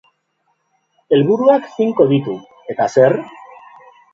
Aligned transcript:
Helburu 1.17 1.51
finkoak 1.75 2.09
ditu, 2.15 2.35
eta 2.75 2.89
zer? 2.99 3.19